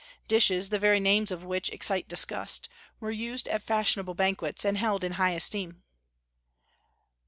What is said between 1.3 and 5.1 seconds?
which excite disgust, were used at fashionable banquets, and held